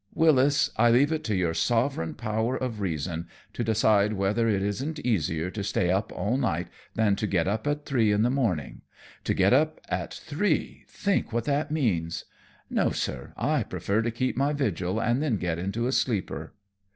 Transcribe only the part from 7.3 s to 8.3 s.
up at three in